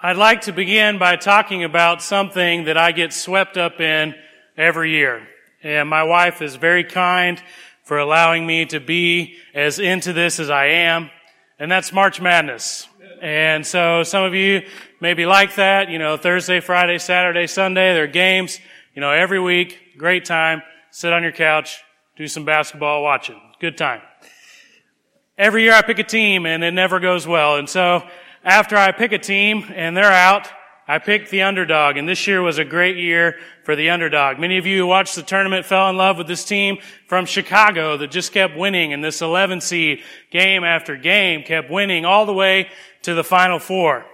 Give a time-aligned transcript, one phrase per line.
[0.00, 4.14] I'd like to begin by talking about something that I get swept up in
[4.56, 5.26] every year.
[5.60, 7.42] And my wife is very kind
[7.82, 11.10] for allowing me to be as into this as I am.
[11.58, 12.86] And that's March Madness.
[13.20, 14.62] And so some of you
[15.00, 18.60] maybe like that, you know, Thursday, Friday, Saturday, Sunday, there are games,
[18.94, 20.62] you know, every week, great time,
[20.92, 21.82] sit on your couch,
[22.14, 23.36] do some basketball, watch it.
[23.60, 24.02] Good time.
[25.36, 27.56] Every year I pick a team and it never goes well.
[27.56, 28.06] And so
[28.48, 30.48] after I pick a team and they're out,
[30.90, 31.98] I pick the underdog.
[31.98, 34.38] And this year was a great year for the underdog.
[34.38, 37.98] Many of you who watched the tournament fell in love with this team from Chicago
[37.98, 42.32] that just kept winning and this 11 seed game after game kept winning all the
[42.32, 42.70] way
[43.02, 44.06] to the final four.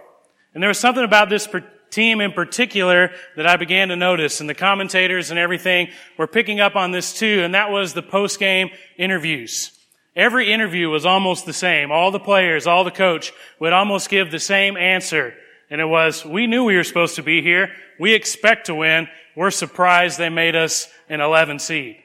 [0.52, 1.48] And there was something about this
[1.90, 6.58] team in particular that I began to notice and the commentators and everything were picking
[6.58, 7.42] up on this too.
[7.44, 9.73] And that was the post game interviews.
[10.16, 11.90] Every interview was almost the same.
[11.90, 15.34] All the players, all the coach would almost give the same answer.
[15.70, 17.70] And it was, we knew we were supposed to be here.
[17.98, 19.08] We expect to win.
[19.36, 21.96] We're surprised they made us an 11 seed.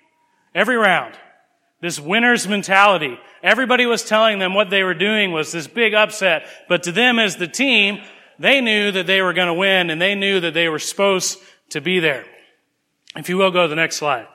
[0.55, 1.15] Every round.
[1.81, 3.17] This winner's mentality.
[3.43, 6.47] Everybody was telling them what they were doing was this big upset.
[6.67, 8.01] But to them as the team,
[8.39, 11.39] they knew that they were going to win and they knew that they were supposed
[11.69, 12.25] to be there.
[13.15, 14.27] If you will, go to the next slide.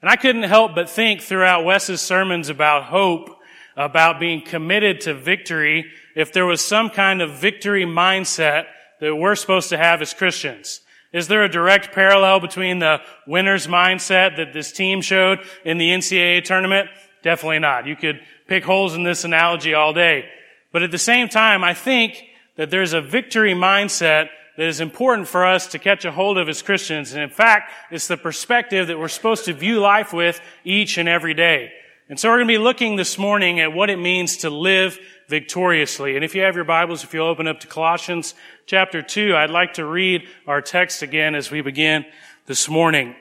[0.00, 3.30] And I couldn't help but think throughout Wes's sermons about hope,
[3.76, 8.66] about being committed to victory, if there was some kind of victory mindset
[9.00, 10.80] that we're supposed to have as Christians.
[11.12, 15.88] Is there a direct parallel between the winner's mindset that this team showed in the
[15.90, 16.90] NCAA tournament?
[17.22, 17.86] Definitely not.
[17.86, 20.26] You could pick holes in this analogy all day.
[20.72, 22.22] But at the same time, I think
[22.56, 24.28] that there's a victory mindset
[24.58, 27.12] that is important for us to catch a hold of as Christians.
[27.12, 31.08] And in fact, it's the perspective that we're supposed to view life with each and
[31.08, 31.70] every day.
[32.08, 34.98] And so we're going to be looking this morning at what it means to live
[35.28, 36.16] victoriously.
[36.16, 38.34] And if you have your Bibles, if you'll open up to Colossians
[38.66, 42.04] chapter 2, I'd like to read our text again as we begin
[42.46, 43.14] this morning.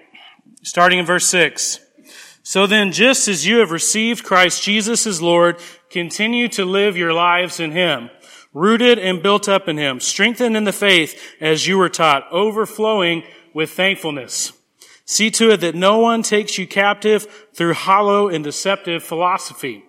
[0.64, 1.80] Starting in verse 6.
[2.42, 5.58] So then, just as you have received Christ Jesus as Lord,
[5.92, 8.10] continue to live your lives in Him
[8.58, 13.24] rooted and built up in him, strengthened in the faith as you were taught, overflowing
[13.54, 14.54] with thankfulness.
[15.06, 19.84] See to it that no one takes you captive through hollow and deceptive philosophy,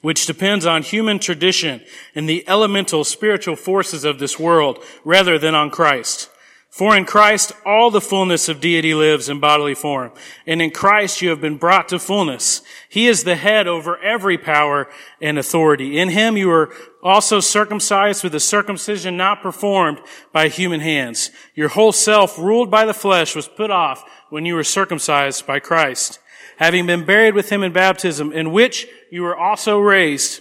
[0.00, 1.82] which depends on human tradition
[2.14, 6.30] and the elemental spiritual forces of this world rather than on Christ.
[6.72, 10.10] For in Christ all the fullness of deity lives in bodily form,
[10.46, 12.62] and in Christ you have been brought to fullness.
[12.88, 14.88] He is the head over every power
[15.20, 15.98] and authority.
[15.98, 20.00] In him you were also circumcised with a circumcision not performed
[20.32, 21.30] by human hands.
[21.54, 25.58] Your whole self, ruled by the flesh, was put off when you were circumcised by
[25.58, 26.18] Christ,
[26.58, 30.40] having been buried with him in baptism, in which you were also raised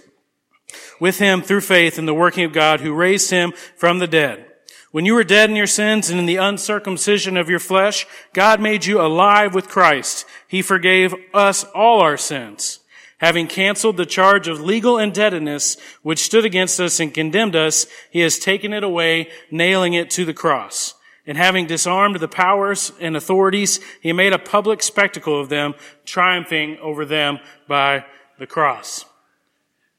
[1.00, 4.46] with him through faith in the working of God who raised him from the dead
[4.92, 8.60] when you were dead in your sins and in the uncircumcision of your flesh, God
[8.60, 10.26] made you alive with Christ.
[10.48, 12.81] He forgave us all our sins.
[13.22, 18.22] Having canceled the charge of legal indebtedness which stood against us and condemned us, he
[18.22, 20.96] has taken it away, nailing it to the cross.
[21.28, 26.80] And having disarmed the powers and authorities, he made a public spectacle of them, triumphing
[26.82, 27.38] over them
[27.68, 28.06] by
[28.40, 29.06] the cross.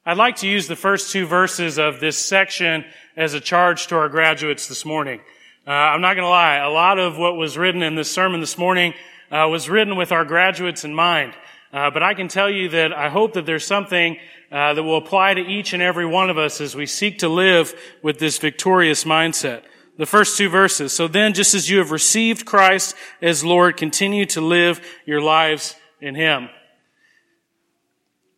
[0.05, 2.83] I'd like to use the first two verses of this section
[3.15, 5.21] as a charge to our graduates this morning.
[5.65, 6.57] Uh, I'm not going to lie.
[6.57, 8.93] A lot of what was written in this sermon this morning
[9.31, 11.35] uh, was written with our graduates in mind.
[11.73, 14.17] Uh, but I can tell you that I hope that there's something
[14.51, 17.27] uh, that will apply to each and every one of us as we seek to
[17.27, 17.73] live
[18.03, 19.63] with this victorious mindset.
[19.97, 20.93] The first two verses.
[20.93, 25.75] So then, just as you have received Christ as Lord, continue to live your lives
[25.99, 26.49] in Him.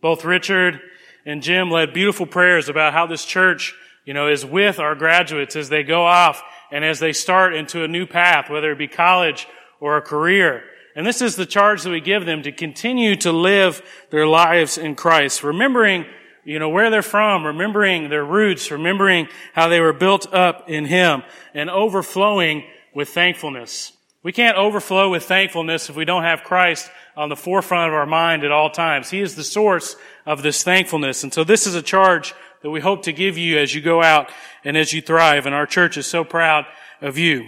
[0.01, 0.79] Both Richard
[1.25, 3.73] and Jim led beautiful prayers about how this church,
[4.05, 6.41] you know, is with our graduates as they go off
[6.71, 9.45] and as they start into a new path, whether it be college
[9.81, 10.63] or a career.
[10.95, 14.77] And this is the charge that we give them to continue to live their lives
[14.77, 16.05] in Christ, remembering,
[16.45, 20.85] you know, where they're from, remembering their roots, remembering how they were built up in
[20.85, 21.23] Him
[21.53, 23.91] and overflowing with thankfulness.
[24.23, 28.07] We can't overflow with thankfulness if we don't have Christ on the forefront of our
[28.07, 29.09] mind at all times.
[29.09, 31.23] He is the source of this thankfulness.
[31.23, 32.33] And so this is a charge
[32.63, 34.31] that we hope to give you as you go out
[34.63, 35.45] and as you thrive.
[35.45, 36.65] And our church is so proud
[37.01, 37.45] of you.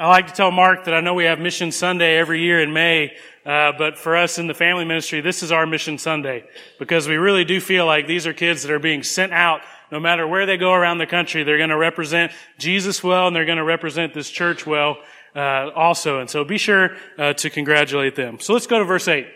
[0.00, 2.72] I like to tell Mark that I know we have Mission Sunday every year in
[2.72, 3.14] May,
[3.44, 6.44] uh, but for us in the family ministry, this is our Mission Sunday
[6.78, 9.60] because we really do feel like these are kids that are being sent out
[9.92, 11.42] no matter where they go around the country.
[11.42, 14.96] They're going to represent Jesus well and they're going to represent this church well
[15.36, 16.18] uh, also.
[16.18, 18.40] And so be sure uh, to congratulate them.
[18.40, 19.26] So let's go to verse 8.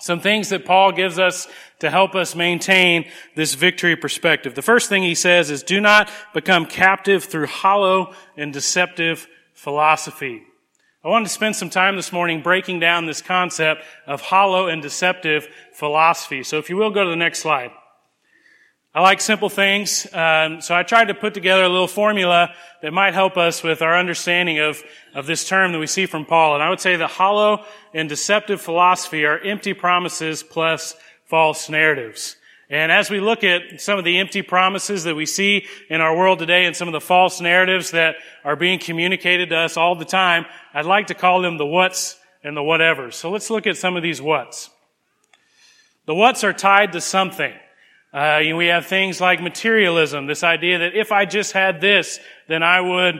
[0.00, 1.46] Some things that Paul gives us
[1.80, 3.04] to help us maintain
[3.36, 4.54] this victory perspective.
[4.54, 9.28] The first thing he says is do not become captive through hollow and deceptive
[9.64, 10.42] philosophy.
[11.02, 14.82] I wanted to spend some time this morning breaking down this concept of hollow and
[14.82, 16.42] deceptive philosophy.
[16.42, 17.70] So if you will go to the next slide.
[18.94, 22.92] I like simple things, um, so I tried to put together a little formula that
[22.92, 24.82] might help us with our understanding of,
[25.14, 26.54] of this term that we see from Paul.
[26.54, 30.94] And I would say the hollow and deceptive philosophy are empty promises plus
[31.24, 32.36] false narratives.
[32.70, 36.16] And as we look at some of the empty promises that we see in our
[36.16, 39.94] world today and some of the false narratives that are being communicated to us all
[39.94, 43.14] the time, I'd like to call them the whats and the whatevers.
[43.14, 44.70] So let's look at some of these whats.
[46.06, 47.52] The whats are tied to something.
[48.12, 52.62] Uh, we have things like materialism, this idea that if I just had this, then
[52.62, 53.16] I would,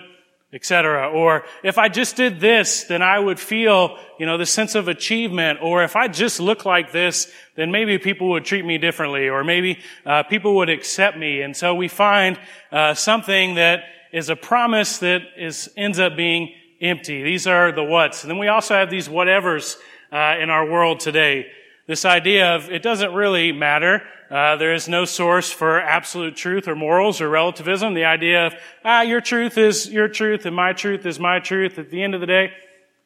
[0.55, 1.11] etc.
[1.11, 4.87] Or if I just did this, then I would feel, you know, the sense of
[4.87, 5.59] achievement.
[5.61, 9.29] Or if I just look like this, then maybe people would treat me differently.
[9.29, 11.43] Or maybe uh, people would accept me.
[11.43, 12.39] And so we find
[12.71, 13.81] uh, something that
[14.13, 17.25] is a promise that is ends up being empty.
[17.25, 18.23] These are the whats.
[18.23, 19.77] And then we also have these whatevers
[20.13, 21.51] uh, in our world today.
[21.87, 24.03] This idea of it doesn't really matter.
[24.31, 27.93] Uh, there is no source for absolute truth or morals or relativism.
[27.93, 28.55] The idea of,
[28.85, 32.15] ah, your truth is your truth and my truth is my truth at the end
[32.15, 32.53] of the day,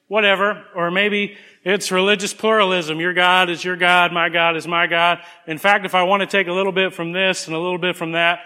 [0.07, 0.65] whatever.
[0.77, 3.01] Or maybe it's religious pluralism.
[3.01, 5.19] Your God is your God, my God is my God.
[5.47, 7.79] In fact, if I want to take a little bit from this and a little
[7.79, 8.41] bit from that,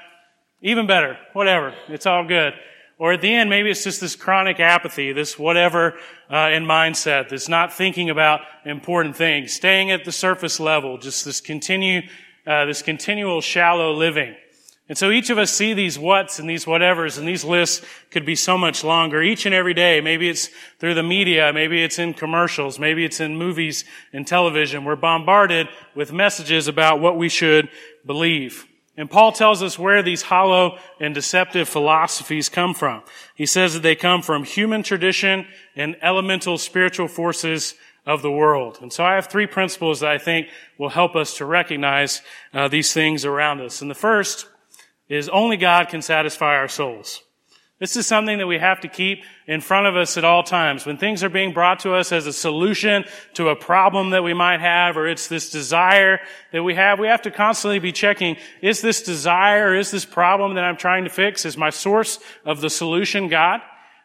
[0.63, 1.75] even better, whatever.
[1.89, 2.55] It's all good.
[3.03, 5.99] Or at the end, maybe it's just this chronic apathy, this whatever
[6.31, 11.25] uh, in mindset, this not thinking about important things, staying at the surface level, just
[11.25, 12.03] this continue,
[12.47, 14.37] uh, this continual shallow living.
[14.89, 18.25] And so each of us see these whats and these whatevers, and these lists could
[18.25, 20.01] be so much longer each and every day.
[20.01, 24.85] Maybe it's through the media, maybe it's in commercials, maybe it's in movies and television.
[24.85, 25.67] We're bombarded
[25.97, 27.69] with messages about what we should
[28.07, 28.65] believe.
[28.97, 33.03] And Paul tells us where these hollow and deceptive philosophies come from.
[33.35, 37.75] He says that they come from human tradition and elemental spiritual forces
[38.05, 38.79] of the world.
[38.83, 42.21] And so I have three principles that I think will help us to recognize
[42.53, 43.81] uh, these things around us.
[43.81, 44.47] And the first
[45.09, 47.23] is only God can satisfy our souls.
[47.83, 50.87] This is something that we have to keep in front of us at all times.
[50.87, 54.35] When things are being brought to us as a solution to a problem that we
[54.35, 56.21] might have, or it's this desire
[56.53, 60.55] that we have, we have to constantly be checking, is this desire, is this problem
[60.55, 63.61] that I'm trying to fix, is my source of the solution God?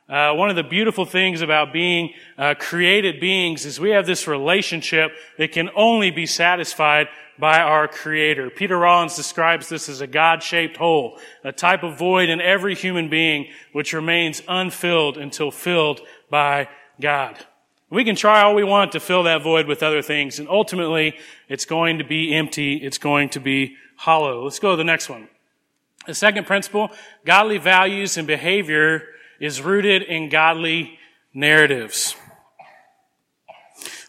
[0.09, 4.25] Uh, one of the beautiful things about being uh, created beings is we have this
[4.25, 7.09] relationship that can only be satisfied
[7.39, 8.49] by our Creator.
[8.49, 13.09] Peter Rollins describes this as a God-shaped hole, a type of void in every human
[13.09, 16.67] being which remains unfilled until filled by
[16.99, 17.37] God.
[17.89, 21.17] We can try all we want to fill that void with other things, and ultimately,
[21.47, 22.75] it's going to be empty.
[22.77, 24.43] It's going to be hollow.
[24.43, 25.29] Let's go to the next one.
[26.05, 26.91] The second principle,
[27.25, 29.03] godly values and behavior
[29.39, 30.99] is rooted in godly
[31.33, 32.15] narratives.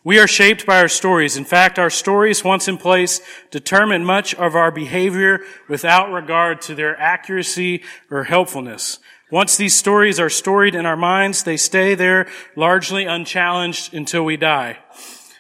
[0.09, 1.37] We are shaped by our stories.
[1.37, 3.21] In fact, our stories, once in place,
[3.51, 9.01] determine much of our behavior without regard to their accuracy or helpfulness.
[9.31, 12.27] Once these stories are storied in our minds, they stay there
[12.57, 14.79] largely unchallenged until we die.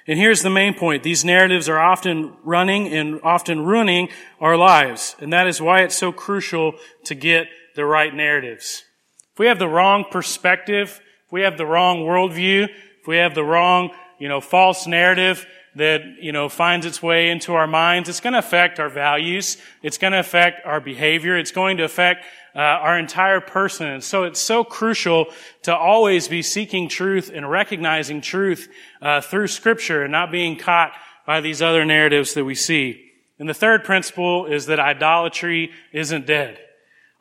[0.06, 1.02] And here's the main point.
[1.02, 5.16] These narratives are often running and often ruining our lives.
[5.18, 6.74] And that is why it's so crucial
[7.04, 8.84] to get the right narratives.
[9.32, 12.68] If we have the wrong perspective, if we have the wrong worldview,
[13.00, 17.30] if we have the wrong you know, false narrative that, you know, finds its way
[17.30, 19.58] into our minds, it's going to affect our values.
[19.82, 21.36] It's going to affect our behavior.
[21.36, 23.86] It's going to affect uh, our entire person.
[23.86, 25.26] And so it's so crucial
[25.62, 28.68] to always be seeking truth and recognizing truth
[29.00, 30.92] uh, through Scripture and not being caught
[31.26, 33.12] by these other narratives that we see.
[33.38, 36.58] And the third principle is that idolatry isn't dead.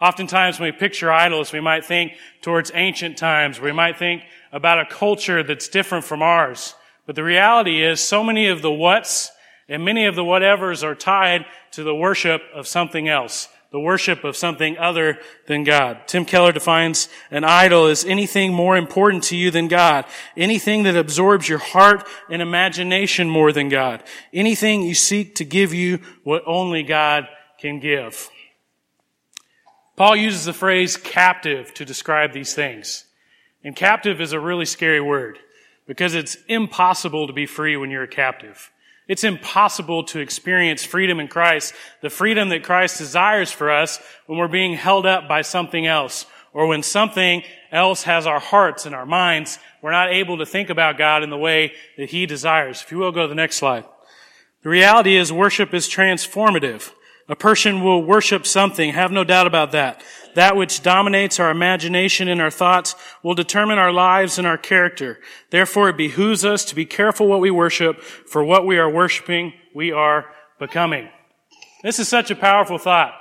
[0.01, 3.59] Oftentimes when we picture idols, we might think towards ancient times.
[3.59, 6.75] We might think about a culture that's different from ours.
[7.07, 9.31] But the reality is so many of the whats
[9.69, 13.47] and many of the whatevers are tied to the worship of something else.
[13.71, 16.01] The worship of something other than God.
[16.07, 20.05] Tim Keller defines an idol as anything more important to you than God.
[20.37, 24.03] Anything that absorbs your heart and imagination more than God.
[24.33, 27.27] Anything you seek to give you what only God
[27.59, 28.29] can give.
[29.97, 33.05] Paul uses the phrase captive to describe these things.
[33.63, 35.39] And captive is a really scary word
[35.87, 38.71] because it's impossible to be free when you're a captive.
[39.07, 44.37] It's impossible to experience freedom in Christ, the freedom that Christ desires for us when
[44.37, 48.93] we're being held up by something else or when something else has our hearts and
[48.93, 49.59] our minds.
[49.81, 52.81] We're not able to think about God in the way that He desires.
[52.81, 53.85] If you will, go to the next slide.
[54.63, 56.91] The reality is worship is transformative.
[57.29, 60.01] A person will worship something, have no doubt about that.
[60.35, 65.19] That which dominates our imagination and our thoughts will determine our lives and our character.
[65.49, 69.53] Therefore, it behooves us to be careful what we worship, for what we are worshiping,
[69.75, 70.25] we are
[70.57, 71.09] becoming.
[71.83, 73.13] This is such a powerful thought.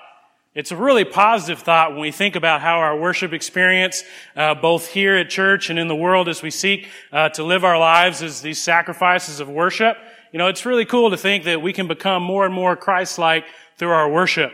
[0.55, 4.05] It's a really positive thought when we think about how our worship experience,
[4.37, 7.65] uh, both here at church and in the world as we seek uh, to live
[7.65, 9.99] our lives as these sacrifices of worship.
[10.33, 13.45] You know, it's really cool to think that we can become more and more Christ-like
[13.77, 14.53] through our worship.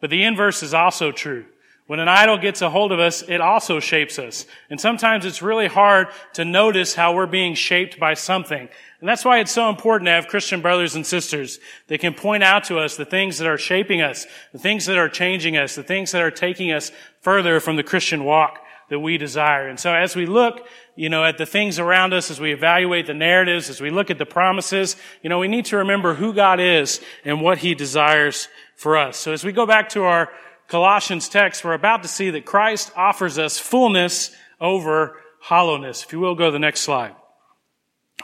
[0.00, 1.44] But the inverse is also true.
[1.90, 4.46] When an idol gets a hold of us, it also shapes us.
[4.70, 8.68] And sometimes it's really hard to notice how we're being shaped by something.
[9.00, 11.58] And that's why it's so important to have Christian brothers and sisters
[11.88, 14.98] that can point out to us the things that are shaping us, the things that
[14.98, 18.60] are changing us, the things that are taking us further from the Christian walk
[18.90, 19.68] that we desire.
[19.68, 20.66] And so as we look,
[20.96, 24.10] you know, at the things around us, as we evaluate the narratives, as we look
[24.10, 27.74] at the promises, you know, we need to remember who God is and what He
[27.74, 29.16] desires for us.
[29.16, 30.28] So as we go back to our
[30.68, 34.30] Colossians text, we're about to see that Christ offers us fullness
[34.60, 36.04] over hollowness.
[36.04, 37.14] If you will, go to the next slide.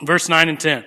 [0.02, 0.84] Verse 9 and 10.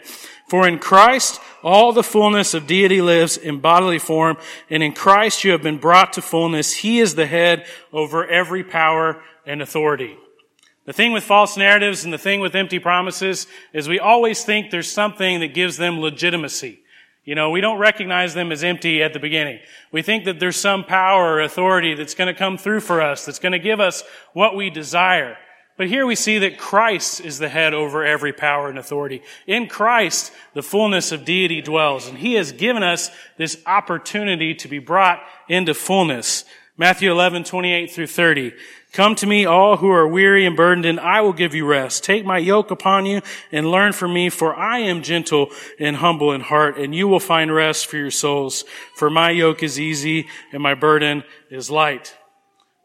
[0.50, 4.38] For in Christ all the fullness of deity lives in bodily form,
[4.70, 6.74] and in Christ you have been brought to fullness.
[6.74, 10.16] He is the head over every power and authority.
[10.86, 14.70] The thing with false narratives and the thing with empty promises is we always think
[14.70, 16.80] there's something that gives them legitimacy.
[17.26, 19.60] You know, we don't recognize them as empty at the beginning.
[19.92, 23.26] We think that there's some power or authority that's going to come through for us,
[23.26, 24.04] that's going to give us
[24.34, 25.36] what we desire.
[25.78, 29.22] But here we see that Christ is the head over every power and authority.
[29.48, 34.68] In Christ, the fullness of deity dwells, and He has given us this opportunity to
[34.68, 36.46] be brought into fullness.
[36.80, 38.54] Matthew 11, 28 through 30.
[38.94, 42.06] Come to me, all who are weary and burdened, and I will give you rest.
[42.06, 43.22] Take my yoke upon you
[43.52, 47.20] and learn from me, for I am gentle and humble in heart, and you will
[47.20, 48.64] find rest for your souls.
[48.96, 52.16] For my yoke is easy and my burden is light.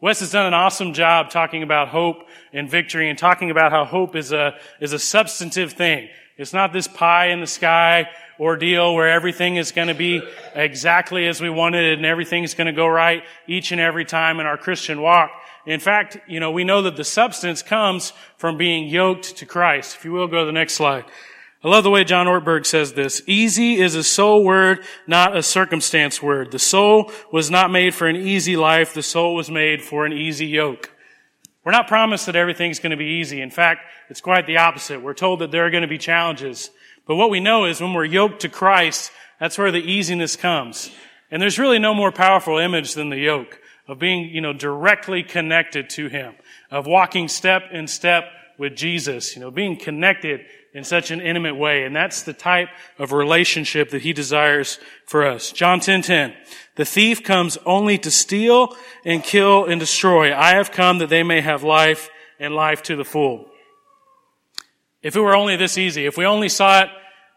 [0.01, 2.17] Wes has done an awesome job talking about hope
[2.51, 6.09] and victory and talking about how hope is a, is a substantive thing.
[6.37, 10.21] It's not this pie in the sky ordeal where everything is going to be
[10.53, 14.39] exactly as we wanted and everything is going to go right each and every time
[14.39, 15.31] in our Christian walk.
[15.65, 19.95] In fact, you know, we know that the substance comes from being yoked to Christ.
[19.95, 21.05] If you will, go to the next slide.
[21.63, 23.23] I love the way John Ortberg says this.
[23.25, 26.51] Easy is a soul word, not a circumstance word.
[26.51, 28.93] The soul was not made for an easy life.
[28.93, 30.91] The soul was made for an easy yoke.
[31.65, 33.41] We're not promised that everything's going to be easy.
[33.41, 35.01] In fact, it's quite the opposite.
[35.01, 36.69] We're told that there are going to be challenges.
[37.07, 40.91] But what we know is when we're yoked to Christ, that's where the easiness comes.
[41.31, 45.23] And there's really no more powerful image than the yoke of being, you know, directly
[45.23, 46.35] connected to Him,
[46.69, 48.25] of walking step in step
[48.59, 50.41] with Jesus, you know, being connected
[50.75, 51.85] in such an intimate way.
[51.85, 52.67] And that's the type
[52.99, 54.77] of relationship that He desires
[55.07, 55.51] for us.
[55.51, 56.33] John 10, 10.
[56.75, 60.35] The thief comes only to steal and kill and destroy.
[60.35, 63.47] I have come that they may have life and life to the full.
[65.01, 66.89] If it were only this easy, if we only saw it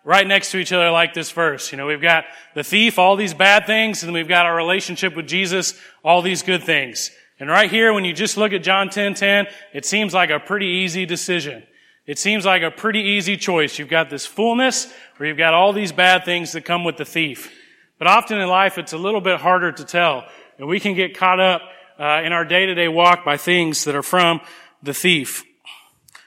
[0.04, 1.70] right next to each other like this verse.
[1.70, 5.14] You know, we've got the thief, all these bad things, and we've got our relationship
[5.14, 7.10] with Jesus, all these good things.
[7.38, 10.40] And right here, when you just look at John 10, 10, it seems like a
[10.40, 11.62] pretty easy decision.
[12.08, 13.78] It seems like a pretty easy choice.
[13.78, 17.04] You've got this fullness, or you've got all these bad things that come with the
[17.04, 17.52] thief.
[17.98, 20.24] But often in life, it's a little bit harder to tell.
[20.56, 21.60] And we can get caught up
[21.98, 24.40] uh, in our day-to-day walk by things that are from
[24.82, 25.44] the thief.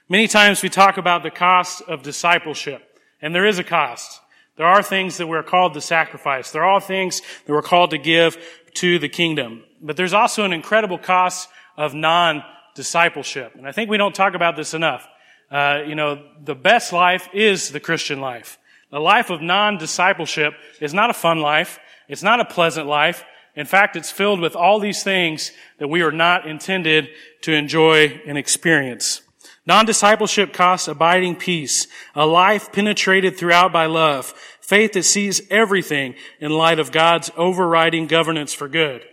[0.07, 2.83] Many times we talk about the cost of discipleship.
[3.19, 4.21] And there is a cost.
[4.57, 6.51] There are things that we're called to sacrifice.
[6.51, 8.37] There are things that we're called to give
[8.75, 9.63] to the kingdom.
[9.81, 13.55] But there's also an incredible cost of non-discipleship.
[13.55, 15.07] And I think we don't talk about this enough.
[15.51, 18.57] Uh, you know, the best life is the Christian life.
[18.89, 21.79] The life of non-discipleship is not a fun life.
[22.07, 23.25] It's not a pleasant life.
[23.55, 27.09] In fact, it's filled with all these things that we are not intended
[27.41, 29.21] to enjoy and experience.
[29.65, 36.51] Non-discipleship costs abiding peace, a life penetrated throughout by love, faith that sees everything in
[36.51, 39.05] light of God's overriding governance for good,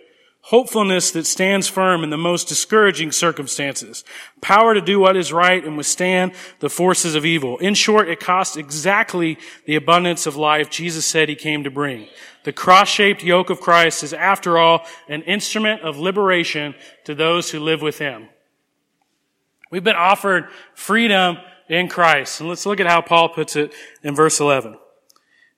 [0.49, 4.03] hopefulness that stands firm in the most discouraging circumstances,
[4.41, 7.59] power to do what is right and withstand the forces of evil.
[7.59, 9.37] In short, it costs exactly
[9.67, 12.09] the abundance of life Jesus said he came to bring.
[12.45, 16.75] The cross-shaped yoke of Christ is, after all, an instrument of liberation
[17.05, 18.31] to those who live with him.
[19.71, 21.37] We've been offered freedom
[21.69, 22.41] in Christ.
[22.41, 24.79] And let's look at how Paul puts it in verse 11.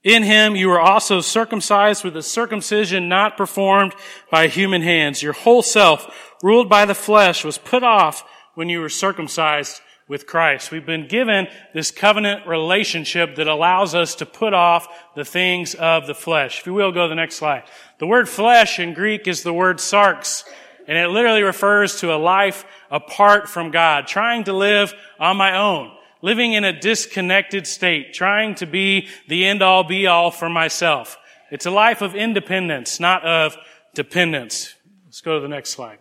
[0.02, 3.95] In him you were also circumcised with a circumcision not performed
[4.30, 5.23] by human hands.
[5.23, 10.26] Your whole self, ruled by the flesh, was put off when you were circumcised with
[10.26, 10.73] Christ.
[10.73, 16.07] We've been given this covenant relationship that allows us to put off the things of
[16.07, 16.61] the flesh.
[16.61, 17.62] If you will, go to the next slide.
[17.99, 20.45] The word flesh in Greek is the word sarx,
[20.88, 25.57] and it literally refers to a life apart from God, trying to live on my
[25.57, 25.92] own,
[26.23, 31.17] living in a disconnected state, trying to be the end all be all for myself.
[31.50, 33.57] It's a life of independence, not of
[33.95, 34.75] dependence.
[35.07, 35.99] Let's go to the next slide.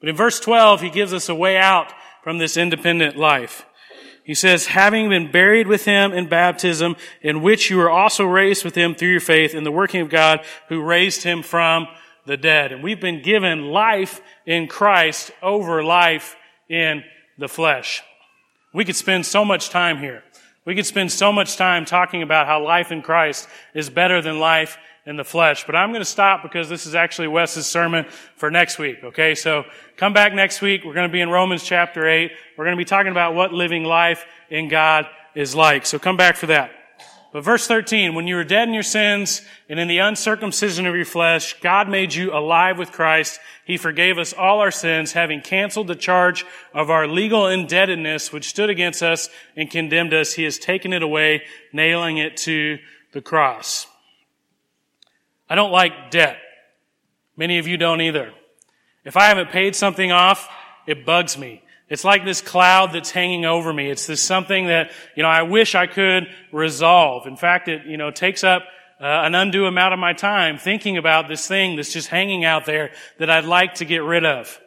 [0.00, 1.92] But in verse 12, he gives us a way out
[2.22, 3.64] from this independent life.
[4.22, 8.62] He says, having been buried with him in baptism, in which you were also raised
[8.62, 11.88] with him through your faith in the working of God who raised him from
[12.26, 12.70] the dead.
[12.70, 16.36] And we've been given life in Christ over life
[16.68, 17.04] in
[17.38, 18.02] the flesh.
[18.72, 20.22] We could spend so much time here.
[20.64, 24.38] We could spend so much time talking about how life in Christ is better than
[24.38, 25.64] life in the flesh.
[25.64, 28.04] But I'm going to stop because this is actually Wes's sermon
[28.36, 29.02] for next week.
[29.02, 29.34] Okay.
[29.34, 29.64] So
[29.96, 30.84] come back next week.
[30.84, 32.30] We're going to be in Romans chapter 8.
[32.56, 35.86] We're going to be talking about what living life in God is like.
[35.86, 36.70] So come back for that.
[37.30, 40.94] But verse 13, when you were dead in your sins and in the uncircumcision of
[40.94, 43.38] your flesh, God made you alive with Christ.
[43.66, 48.48] He forgave us all our sins, having canceled the charge of our legal indebtedness, which
[48.48, 50.32] stood against us and condemned us.
[50.32, 52.78] He has taken it away, nailing it to
[53.12, 53.86] the cross.
[55.50, 56.38] I don't like debt.
[57.36, 58.32] Many of you don't either.
[59.04, 60.48] If I haven't paid something off,
[60.86, 61.62] it bugs me.
[61.88, 63.90] It's like this cloud that's hanging over me.
[63.90, 67.26] It's this something that, you know, I wish I could resolve.
[67.26, 68.62] In fact, it, you know, takes up
[69.00, 72.66] uh, an undue amount of my time thinking about this thing that's just hanging out
[72.66, 74.60] there that I'd like to get rid of.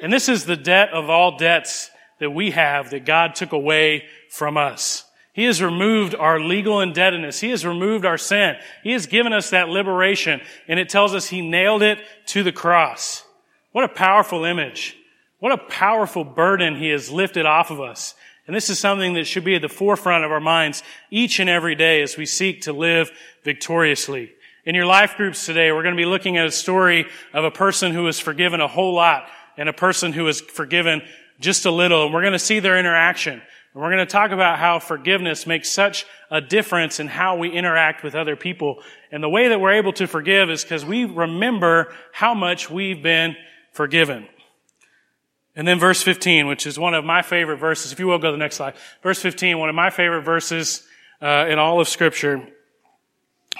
[0.00, 4.04] And this is the debt of all debts that we have that God took away
[4.30, 5.04] from us.
[5.34, 7.40] He has removed our legal indebtedness.
[7.40, 8.56] He has removed our sin.
[8.82, 10.40] He has given us that liberation.
[10.68, 13.24] And it tells us He nailed it to the cross.
[13.72, 14.96] What a powerful image.
[15.42, 18.14] What a powerful burden He has lifted off of us.
[18.46, 21.50] And this is something that should be at the forefront of our minds each and
[21.50, 23.10] every day as we seek to live
[23.42, 24.30] victoriously.
[24.64, 27.50] In your life groups today, we're going to be looking at a story of a
[27.50, 31.02] person who was forgiven a whole lot and a person who was forgiven
[31.40, 32.04] just a little.
[32.04, 33.32] And we're going to see their interaction.
[33.32, 37.50] And we're going to talk about how forgiveness makes such a difference in how we
[37.50, 38.80] interact with other people.
[39.10, 43.02] And the way that we're able to forgive is because we remember how much we've
[43.02, 43.34] been
[43.72, 44.28] forgiven.
[45.54, 47.92] And then verse 15, which is one of my favorite verses.
[47.92, 48.74] If you will go to the next slide.
[49.02, 50.86] Verse 15, one of my favorite verses
[51.20, 52.48] uh, in all of scripture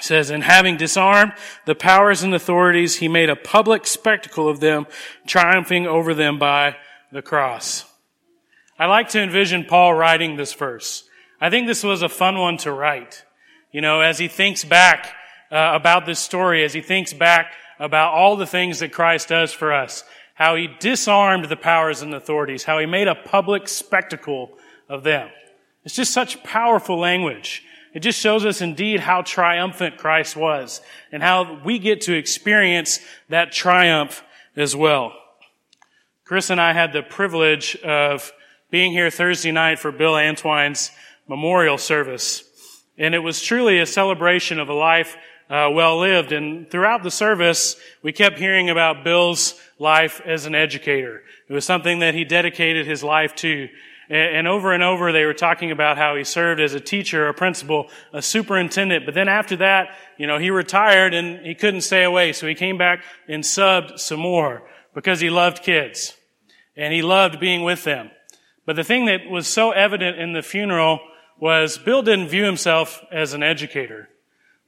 [0.00, 1.32] says, and having disarmed
[1.66, 4.86] the powers and authorities, he made a public spectacle of them,
[5.26, 6.76] triumphing over them by
[7.12, 7.84] the cross.
[8.78, 11.04] I like to envision Paul writing this verse.
[11.40, 13.24] I think this was a fun one to write.
[13.70, 15.14] You know, as he thinks back
[15.50, 19.52] uh, about this story, as he thinks back about all the things that Christ does
[19.52, 24.50] for us, how he disarmed the powers and authorities, how he made a public spectacle
[24.88, 25.28] of them.
[25.84, 27.64] It's just such powerful language.
[27.94, 33.00] It just shows us indeed how triumphant Christ was and how we get to experience
[33.28, 34.22] that triumph
[34.56, 35.12] as well.
[36.24, 38.32] Chris and I had the privilege of
[38.70, 40.90] being here Thursday night for Bill Antwine's
[41.28, 42.44] memorial service.
[42.96, 45.16] And it was truly a celebration of a life
[45.52, 46.32] uh, well lived.
[46.32, 51.22] And throughout the service, we kept hearing about Bill's life as an educator.
[51.46, 53.68] It was something that he dedicated his life to.
[54.08, 57.34] And, over and over, they were talking about how he served as a teacher, a
[57.34, 59.06] principal, a superintendent.
[59.06, 62.32] But then after that, you know, he retired and he couldn't stay away.
[62.32, 64.62] So he came back and subbed some more
[64.94, 66.14] because he loved kids
[66.76, 68.10] and he loved being with them.
[68.66, 71.00] But the thing that was so evident in the funeral
[71.38, 74.08] was Bill didn't view himself as an educator.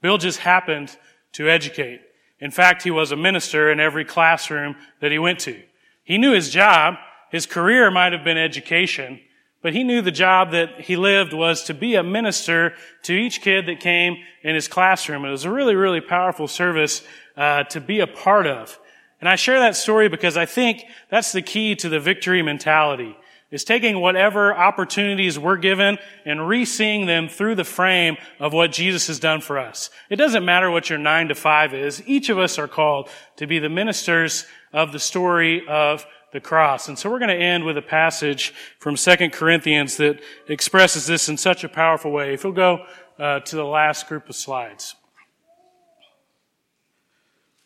[0.04, 0.94] Bill just happened
[1.32, 2.02] to educate.
[2.38, 5.62] In fact, he was a minister in every classroom that he went to.
[6.02, 6.96] He knew his job.
[7.30, 9.18] His career might have been education,
[9.62, 13.40] but he knew the job that he lived was to be a minister to each
[13.40, 15.24] kid that came in his classroom.
[15.24, 17.02] It was a really, really powerful service
[17.34, 18.78] uh, to be a part of.
[19.22, 23.16] And I share that story because I think that's the key to the victory mentality
[23.54, 29.06] is taking whatever opportunities we're given and re-seeing them through the frame of what Jesus
[29.06, 29.90] has done for us.
[30.10, 32.02] It doesn't matter what your nine to five is.
[32.04, 36.88] Each of us are called to be the ministers of the story of the cross.
[36.88, 41.28] And so we're going to end with a passage from Second Corinthians that expresses this
[41.28, 42.34] in such a powerful way.
[42.34, 42.84] If you'll go
[43.20, 44.96] uh, to the last group of slides.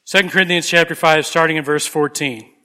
[0.04, 2.57] 2 Corinthians chapter 5, starting in verse 14.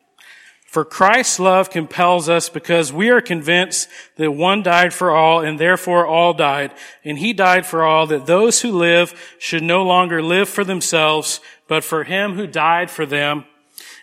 [0.74, 5.60] For Christ's love compels us because we are convinced that one died for all and
[5.60, 6.74] therefore all died.
[7.06, 11.42] And he died for all that those who live should no longer live for themselves,
[11.68, 13.46] but for him who died for them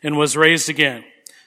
[0.04, 1.02] and was raised again.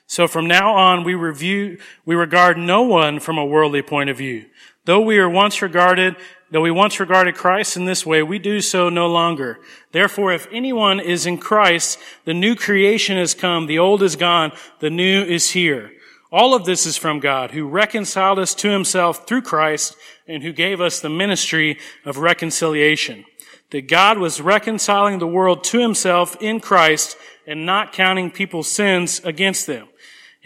[0.07, 4.17] So from now on, we review, we regard no one from a worldly point of
[4.17, 4.47] view.
[4.83, 6.17] Though we are once regarded,
[6.53, 9.59] though we once regarded Christ in this way, we do so no longer.
[9.91, 14.51] Therefore, if anyone is in Christ, the new creation has come, the old is gone,
[14.79, 15.91] the new is here.
[16.31, 19.95] All of this is from God, who reconciled us to himself through Christ
[20.27, 23.25] and who gave us the ministry of reconciliation.
[23.71, 29.21] That God was reconciling the world to himself in Christ and not counting people's sins
[29.23, 29.87] against them.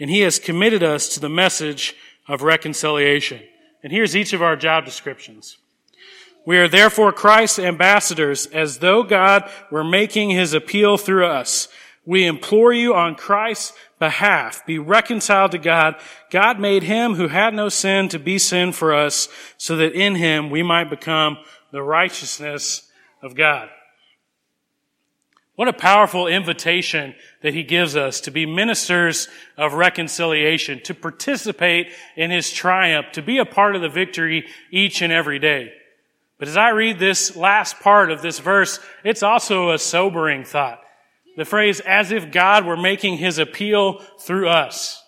[0.00, 1.94] And he has committed us to the message
[2.26, 3.42] of reconciliation.
[3.82, 5.58] And here's each of our job descriptions.
[6.48, 11.68] We are therefore Christ's ambassadors as though God were making his appeal through us.
[12.06, 15.96] We implore you on Christ's behalf, be reconciled to God.
[16.30, 20.14] God made him who had no sin to be sin for us so that in
[20.14, 21.36] him we might become
[21.70, 23.68] the righteousness of God.
[25.54, 31.88] What a powerful invitation that he gives us to be ministers of reconciliation, to participate
[32.16, 35.74] in his triumph, to be a part of the victory each and every day.
[36.38, 40.80] But as I read this last part of this verse, it's also a sobering thought.
[41.36, 45.02] The phrase, as if God were making his appeal through us.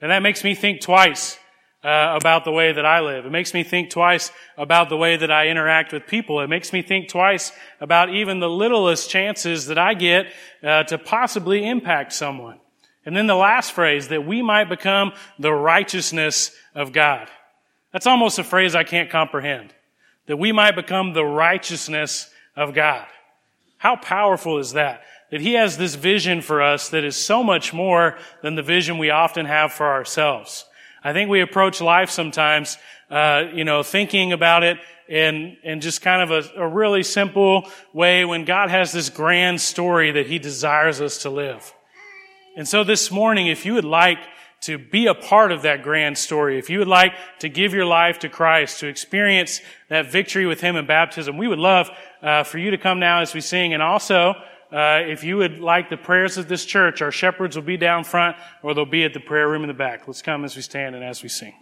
[0.00, 1.38] And that makes me think twice
[1.82, 3.24] uh, about the way that I live.
[3.24, 6.40] It makes me think twice about the way that I interact with people.
[6.40, 10.26] It makes me think twice about even the littlest chances that I get
[10.62, 12.60] uh, to possibly impact someone.
[13.06, 17.28] And then the last phrase, that we might become the righteousness of God.
[17.92, 19.72] That's almost a phrase I can't comprehend.
[20.30, 23.04] That we might become the righteousness of God.
[23.78, 25.02] How powerful is that?
[25.32, 28.98] That He has this vision for us that is so much more than the vision
[28.98, 30.66] we often have for ourselves.
[31.02, 32.78] I think we approach life sometimes,
[33.10, 37.68] uh, you know, thinking about it in, in just kind of a, a really simple
[37.92, 41.74] way when God has this grand story that He desires us to live.
[42.56, 44.20] And so this morning, if you would like
[44.62, 47.86] to be a part of that grand story, if you would like to give your
[47.86, 51.90] life to Christ, to experience that victory with Him in baptism, we would love
[52.22, 53.72] uh, for you to come now as we sing.
[53.72, 54.34] And also,
[54.72, 58.04] uh, if you would like the prayers of this church, our shepherds will be down
[58.04, 60.06] front or they'll be at the prayer room in the back.
[60.06, 61.54] Let's come as we stand and as we sing.